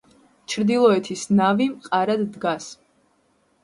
[0.53, 2.75] ჩრდილოეთის ნავი მყარად დგას.